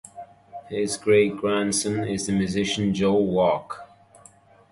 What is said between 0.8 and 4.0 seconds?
Great Grandson is the musician Joe Volk.